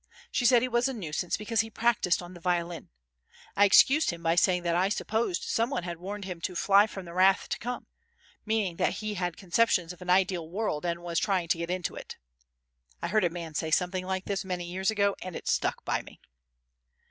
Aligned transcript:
She 0.31 0.47
said 0.47 0.63
he 0.63 0.67
was 0.67 0.87
a 0.87 0.95
nuisance 0.95 1.37
because 1.37 1.61
he 1.61 1.69
practised 1.69 2.23
on 2.23 2.33
the 2.33 2.39
violin. 2.39 2.89
I 3.55 3.65
excused 3.65 4.09
him 4.09 4.23
by 4.23 4.33
saying 4.33 4.63
that 4.63 4.73
I 4.75 4.89
supposed 4.89 5.43
some 5.43 5.69
one 5.69 5.83
had 5.83 5.99
warned 5.99 6.25
him 6.25 6.41
to 6.41 6.55
fly 6.55 6.87
from 6.87 7.05
the 7.05 7.13
wrath 7.13 7.47
to 7.49 7.59
come, 7.59 7.85
meaning 8.43 8.77
that 8.77 8.93
he 8.93 9.13
had 9.13 9.37
conceptions 9.37 9.93
of 9.93 10.01
an 10.01 10.09
ideal 10.09 10.49
world 10.49 10.85
and 10.87 11.03
was 11.03 11.19
trying 11.19 11.49
to 11.49 11.59
get 11.59 11.69
into 11.69 11.95
it. 11.95 12.17
(I 12.99 13.09
heard 13.09 13.23
a 13.23 13.29
man 13.29 13.53
say 13.53 13.69
something 13.69 14.07
like 14.07 14.25
this 14.25 14.43
many 14.43 14.65
years 14.65 14.89
ago 14.89 15.15
and 15.21 15.35
it 15.35 15.47
stuck 15.47 15.85
by 15.85 16.01
me.) 16.01 16.19